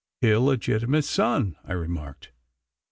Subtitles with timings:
[0.23, 2.31] 'Illegitimate son,' I remarked.